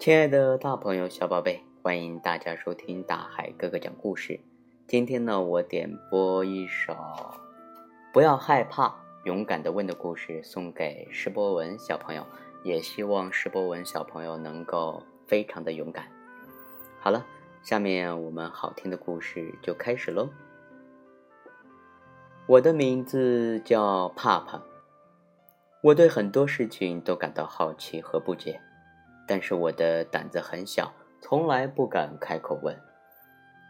[0.00, 4.40] 亲爱的大朋友、小宝贝，欢迎大家收听大海哥哥讲故事。
[4.86, 6.94] 今天呢，我点播一首
[8.10, 8.94] 《不要害怕，
[9.24, 12.24] 勇敢的问》的故事，送给施博文小朋友。
[12.64, 16.06] 也希望施博文小朋友能够非常的勇敢。
[16.98, 17.26] 好了，
[17.62, 20.30] 下面我们好听的故事就开始喽。
[22.46, 24.62] 我的名字叫帕帕，
[25.82, 28.58] 我对很多事情都感到好奇和不解。
[29.30, 32.76] 但是我的胆子很小，从来不敢开口问，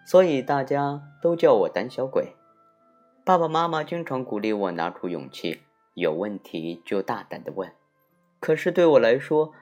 [0.06, 2.34] 所以大家都叫我胆小鬼。
[3.26, 5.60] 爸爸妈妈经常鼓励我拿出勇气，
[5.92, 7.70] 有问题就大胆的问。
[8.40, 9.52] 可是对我来说，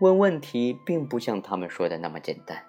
[0.00, 2.62] 问问题并不像他们说的那么简单。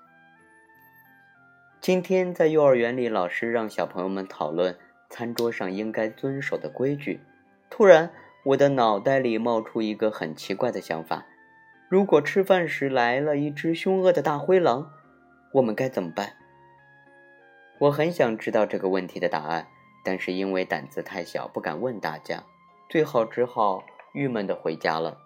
[1.79, 4.75] 今天在幼儿园里，老师让小朋友们讨论
[5.11, 7.21] 餐桌上应该遵守的规矩。
[7.69, 8.11] 突然，
[8.45, 11.27] 我的脑袋里冒出一个很奇怪的想法。
[11.89, 14.91] 如果吃饭时来了一只凶恶的大灰狼，
[15.53, 16.33] 我们该怎么办？
[17.79, 19.65] 我很想知道这个问题的答案，
[20.05, 22.43] 但是因为胆子太小，不敢问大家，
[22.91, 25.17] 最后只好郁闷的回家了。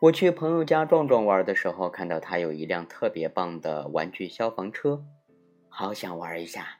[0.00, 5.04] 我去朋友家壮壮玩的时候，看到他有一辆特别棒的玩具消防车，
[5.68, 6.78] 好想玩一下。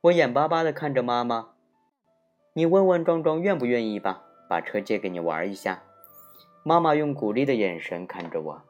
[0.00, 1.50] 我眼巴巴的看着妈妈
[2.54, 5.84] ：“你问问壮壮愿不愿意吧，把车借给你玩一下。”
[6.68, 8.62] 妈妈用鼓励的眼神看着我。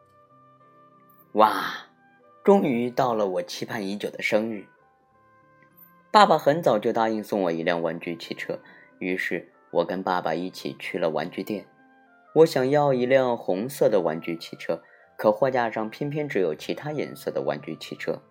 [1.32, 1.64] 哇，
[2.44, 4.66] 终于到了我期盼已久的生日。
[6.12, 8.60] 爸爸很早就答应送我一辆玩具汽车，
[9.00, 11.66] 于是我跟爸爸一起去了玩具店。
[12.36, 14.80] 我想要一辆红色的玩具汽车，
[15.16, 18.22] 可货架上偏偏只有其他颜色的玩具汽车。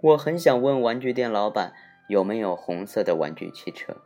[0.00, 1.74] 我很想问玩具店老板
[2.08, 3.98] 有没有红色的玩具汽车，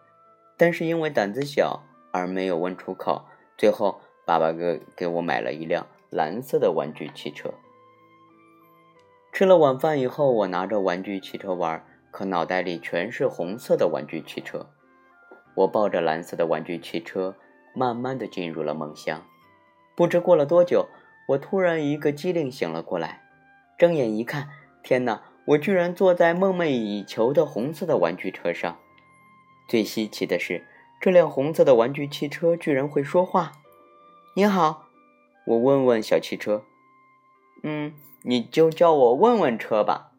[0.57, 3.27] 但是因为胆子小而没有问出口。
[3.57, 4.01] 最后。
[4.27, 7.55] 爸爸给给我买了一辆蓝色的玩具汽车。
[9.33, 14.67] 吃了晚饭以后，我拿着玩具汽车玩，可脑袋里全是红色的玩具汽车。
[15.55, 17.37] 我抱着蓝色的玩具汽车，
[17.75, 19.23] 慢慢的进入了梦乡。
[19.95, 20.89] 不知过了多久，
[21.29, 23.23] 我突然一个机灵醒了过来，
[23.79, 24.49] 睁眼一看，
[24.83, 25.23] 天哪！
[25.47, 28.77] 我居然坐在梦寐以求的红色的玩具车上。
[29.69, 30.67] 最稀奇的是，
[31.01, 33.53] 这辆红色的玩具汽车居然会说话。
[34.39, 34.89] 你好，
[35.47, 36.63] 我问问小汽车，
[37.63, 40.13] 嗯，你就叫我问问车吧。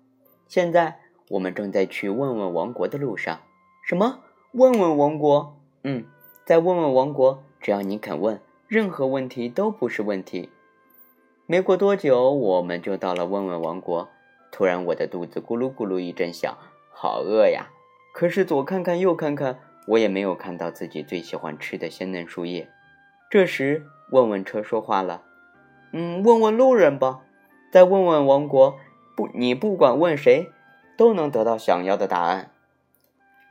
[0.47, 3.41] 现在我们正在去问问王国的路上。
[3.83, 4.21] 什么？
[4.53, 5.55] 问问王国？
[5.83, 6.03] 嗯，
[6.47, 10.49] 在问问王国，只要你肯问，任何问题都不是问题。
[11.45, 14.09] 没过多久，我们就到了问问王国。
[14.51, 16.57] 突然，我的肚子咕噜咕噜一阵响，
[16.91, 17.67] 好饿呀！
[18.15, 22.67] 可是左看看右看看，我也没有看到自己最喜欢吃的鲜嫩树叶。
[23.29, 25.23] 这时，问问车说话了
[25.91, 27.19] ：“嗯，问问路人吧，
[27.73, 28.77] 再问问王国，
[29.17, 30.47] 不，你不管问谁，
[30.97, 32.51] 都能得到想要的答案。”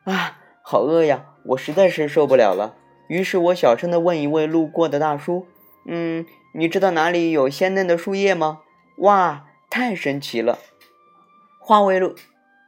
[0.05, 1.35] 啊，好饿呀！
[1.45, 2.75] 我实在是受不了了。
[3.09, 5.47] 于是我小声的问一位路过的大叔
[5.85, 8.63] ：“嗯，你知道哪里有鲜嫩的树叶吗？”
[8.99, 10.59] 哇，太神奇了！
[11.61, 12.15] 话未落，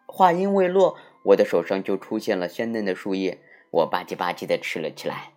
[0.05, 3.39] 话音未落，我的手上就出现了鲜嫩的树叶，
[3.71, 5.33] 我吧唧吧唧的吃了起来。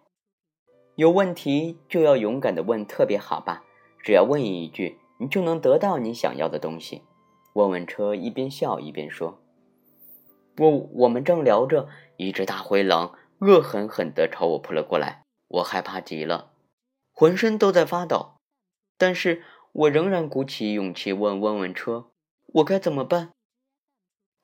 [1.02, 3.64] 有问题就要勇敢的问，特别好吧？
[4.04, 7.02] 只要问一句，你就能得到你想要的东西。
[7.54, 9.42] 问问车一边笑一边说
[10.60, 16.52] ：“我我们正聊着，一只大灰狼恶狠狠地朝我扑了过来，我害怕极了，
[17.12, 18.36] 浑身都在发抖。
[19.00, 19.42] 但是
[19.72, 22.12] 我仍然鼓起勇气问问问车：
[22.46, 23.32] 我该怎么办？”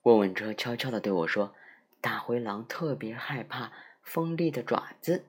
[0.02, 1.54] 问问车悄悄地对我说
[2.02, 5.26] ：“大灰狼特别害怕锋利的爪子。”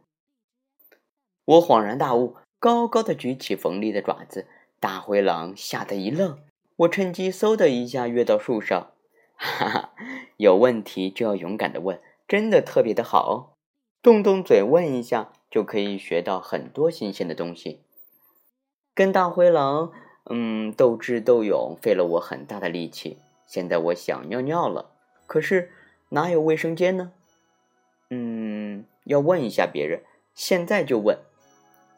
[1.48, 4.46] 我恍然大悟，高高的举起锋利的爪子，
[4.78, 6.38] 大灰狼吓得一愣。
[6.76, 8.90] 我趁机嗖的一下跃到树上，
[9.34, 9.90] 哈哈，
[10.36, 11.98] 有问题就要勇敢的问，
[12.28, 13.56] 真的特别的好哦。
[14.02, 17.80] 动动嘴问一下，就可以学到很多新鲜的东西。
[18.94, 19.90] 跟大灰狼，
[20.28, 23.16] 嗯，斗智斗勇，费了我很大的力气。
[23.46, 24.90] 现在我想尿尿了，
[25.26, 25.70] 可是
[26.10, 27.12] 哪有卫生间呢？
[28.10, 30.02] 嗯，要问一下别人，
[30.34, 31.18] 现在就问。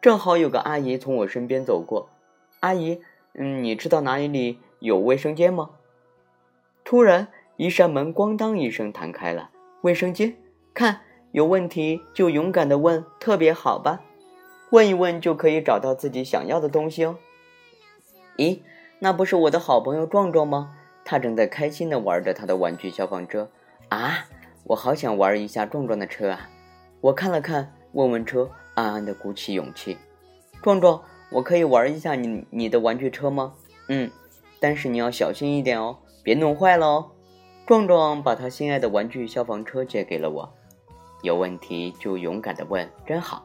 [0.00, 2.08] 正好有个阿姨从我身边走过，
[2.61, 3.02] 阿姨，
[3.35, 5.73] 嗯，你知道哪里有卫生间吗？
[6.85, 9.50] 突然，一扇门咣当一声弹开了，
[9.82, 10.38] 卫生间，
[10.73, 11.02] 看
[11.32, 14.00] 有问题就勇敢的问，特别好吧？
[14.70, 17.19] 问一问就可以找到自己想要的东西哦。
[18.38, 18.61] 咦，
[19.00, 20.75] 那不是我的好朋友壮壮吗？
[21.05, 23.50] 他正在开心的玩着他的玩具消防车
[23.91, 24.26] 啊！
[24.64, 26.49] 我好想玩一下壮壮的车啊！
[27.02, 28.50] 我看了看，问问车。
[28.81, 29.99] 暗暗的鼓起勇气，
[30.62, 33.53] 壮壮，我可以玩一下你你的玩具车吗？
[33.88, 34.11] 嗯，
[34.59, 37.11] 但是你要小心一点哦，别弄坏了哦。
[37.67, 40.50] 壮壮把他心爱的玩具消防车借给了我，
[41.23, 43.44] 有问题就勇敢的问，真好，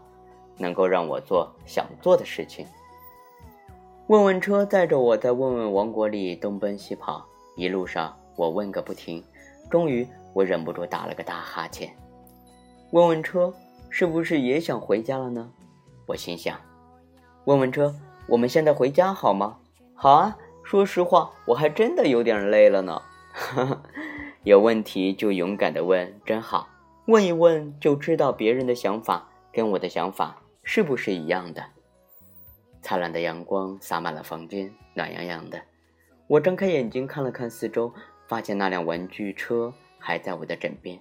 [0.58, 2.66] 能够让我做想做的事情。
[4.08, 7.26] 问问车载着我在问问王国里东奔西跑，
[7.58, 9.22] 一路上我问个不停，
[9.70, 11.92] 终于我忍不住打了个大哈欠。
[12.92, 13.54] 问问车
[13.98, 15.50] 是不是也想回家了呢？
[16.06, 16.60] 我心想。
[17.46, 17.96] 问问车，
[18.28, 19.58] 我们现在回家好吗？
[19.94, 20.38] 好啊。
[20.66, 23.02] 说实话，我还真的有点累了呢。
[24.44, 26.68] 有问题就勇敢的问，真好。
[27.06, 31.64] 问一问就知道别人的想法跟我的想法是不是一样的。
[32.82, 35.62] 灿烂的阳光洒满了房间，暖洋洋的。
[36.28, 37.94] 我睁开眼睛看了看四周，
[38.28, 41.00] 发现那辆玩具车还在我的枕边。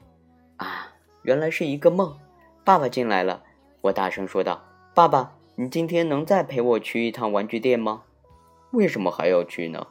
[0.58, 0.93] 啊，
[1.23, 2.17] 原来是一个梦。
[2.64, 3.43] 爸爸进来了，
[3.82, 4.62] 我大声说道
[4.94, 8.02] ：“爸爸。”你今天能再陪我去一趟玩具店吗？
[8.72, 9.87] 为什么还要去呢？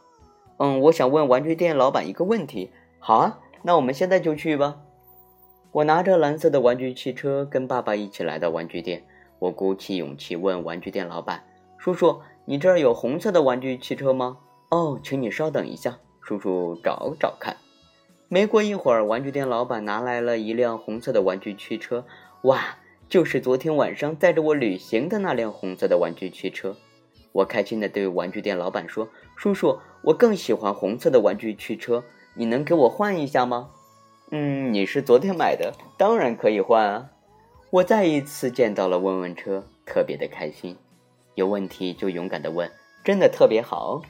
[0.58, 2.70] 嗯，我想问玩具店老板一个问题。
[3.00, 4.81] 好啊，那我们现在就去吧。
[5.72, 9.06] 我拿着蓝色的玩具汽车，跟爸爸一起来到玩具店。
[9.40, 11.46] 我鼓起勇气问玩具店老板
[11.80, 14.40] ：“叔叔，你这儿有红色的玩具汽车吗？”
[14.70, 17.56] 哦，请你稍等一下，叔叔找找看。
[18.28, 22.04] 没过一会儿，玩具店老板拿来了一辆红色的玩具汽车。
[22.44, 22.78] 哇！
[23.10, 26.75] 就是昨天晚上载着我旅行的那辆红色的玩具汽车，
[27.31, 29.07] 我开心地对玩具店老板说
[29.38, 32.04] ：“叔叔，我更喜欢红色的玩具汽车，
[32.34, 33.69] 你能给我换一下吗
[34.31, 37.12] ？”“嗯，你是昨天买的，当然可以换啊。”
[37.69, 40.75] 我再一次见到了问问车，特别的开心。
[41.36, 42.72] 有问题就勇敢地问，
[43.04, 44.01] 真的特别好。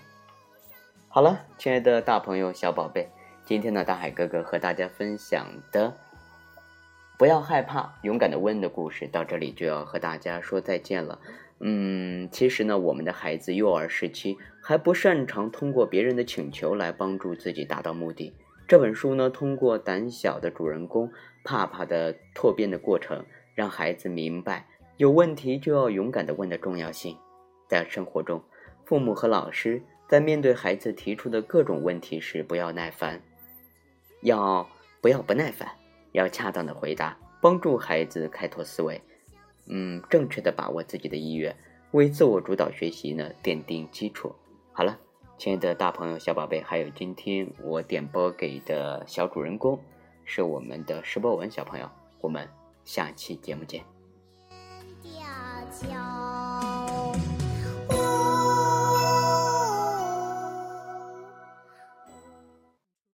[1.10, 3.10] 好了，亲爱的大朋友、小宝贝，
[3.46, 5.94] 今天呢，大海哥哥和大家分享的。
[7.24, 11.18] 不要害怕，勇敢的问的故事到这里就要和大家说再见了。
[11.60, 18.34] 嗯，其实呢，我们的孩子幼儿时期还不擅长通过别人的请求来帮助自己达到目的。
[18.68, 21.10] 这本书呢，通过胆小的主人公
[21.46, 23.24] 怕怕的蜕变的过程，
[23.56, 24.68] 让孩子明白
[24.98, 27.16] 有问题就要勇敢的问的重要性。
[27.70, 28.44] 在生活中，
[28.84, 33.22] 父母和老师在面对孩子提出的各种问题时，不要耐烦，
[34.24, 34.68] 要
[35.00, 35.70] 不要不耐烦？
[36.14, 39.02] 要恰当的回答，帮助孩子开拓思维，
[39.68, 41.54] 嗯，正确的把握自己的意愿，
[41.92, 44.34] 为自我主导学习呢奠定基础。
[44.72, 44.98] 好了，
[45.38, 49.80] 亲爱的大朋友、小宝贝，还有今天我点播给的小主人公，
[50.24, 51.90] 是我们的石博文小朋友。
[52.22, 52.48] 我们
[52.86, 53.93] 下期节目见。